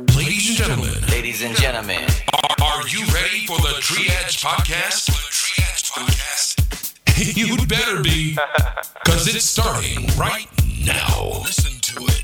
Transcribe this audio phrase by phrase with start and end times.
[0.00, 1.06] Ladies and gentlemen.
[1.08, 2.02] Ladies and gentlemen.
[2.32, 5.08] Are, are you ready for the Triiad Podcast?
[5.88, 7.36] Podcast.
[7.36, 8.36] You'd better be,
[9.04, 10.48] because it's starting right
[10.84, 11.42] now.
[11.44, 12.23] Listen to it.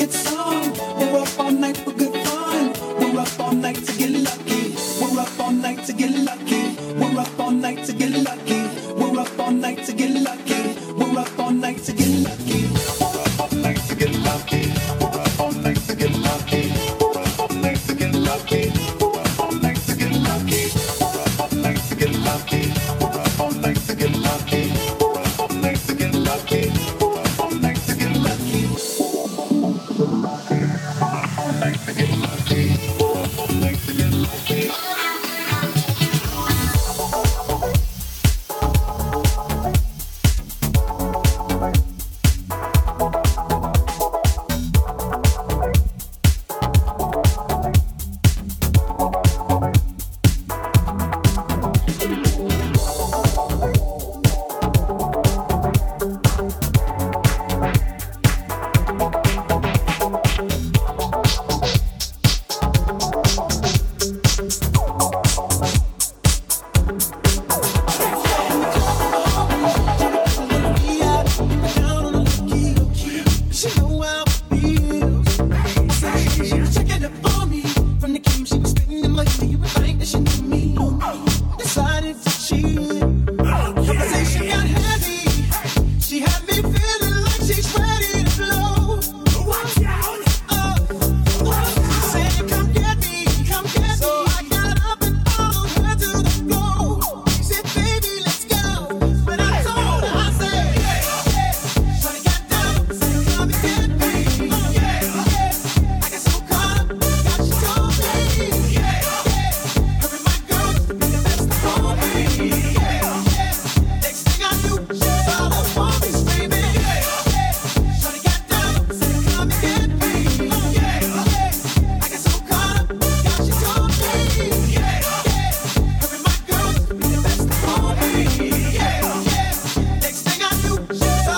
[130.93, 131.30] oh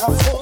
[0.00, 0.37] I'm.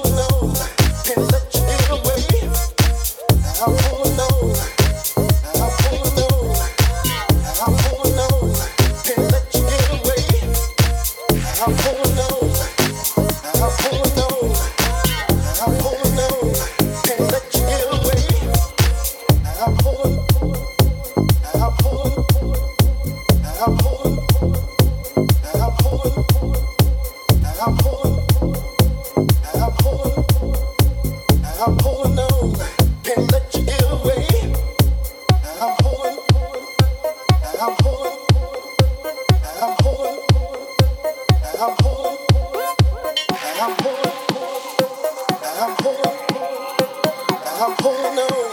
[47.59, 48.46] I'm holding on.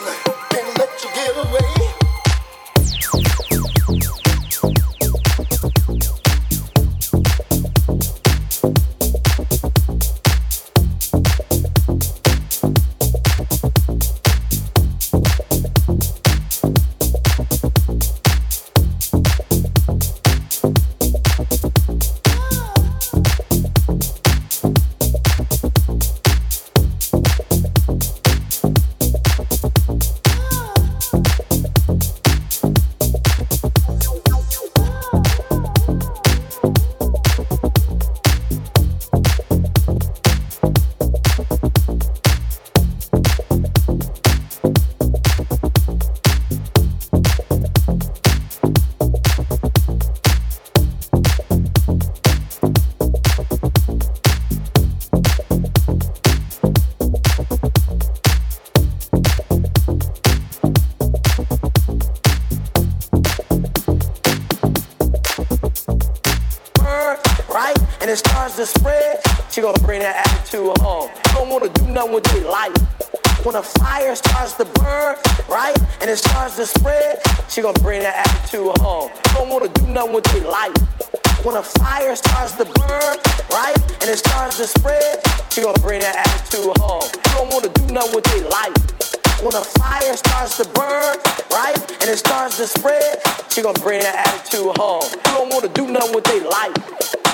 [93.57, 95.05] You're gonna bring that attitude home.
[95.13, 96.75] You don't wanna do nothing with their life.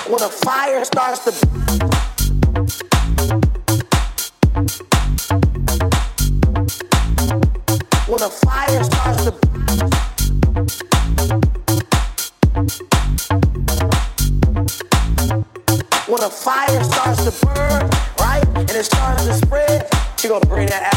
[0.07, 1.31] When a fire starts to
[8.05, 9.31] when a fire starts to
[16.05, 19.89] when a fire starts to burn, right, and it starts to spread,
[20.21, 20.90] you're gonna bring that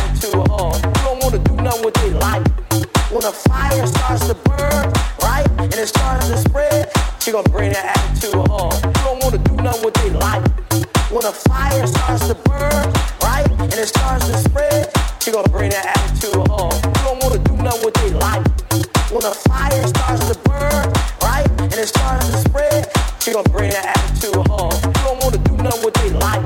[25.04, 26.44] don't want to do nothing with their life.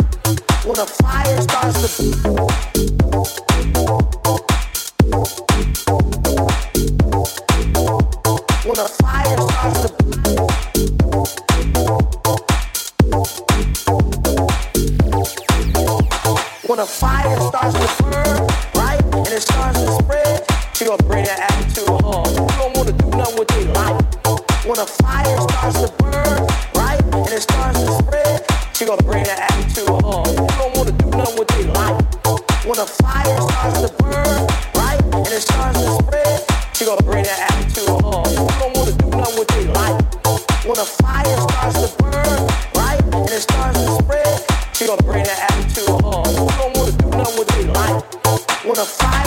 [0.66, 3.47] When a fire starts to.
[44.78, 46.20] She gonna bring that attitude uh-huh.
[46.20, 46.34] on.
[46.36, 47.64] Don't wanna do nothing with me.
[47.72, 49.18] Like, fire.